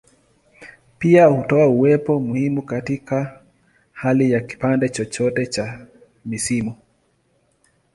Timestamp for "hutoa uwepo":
1.25-2.19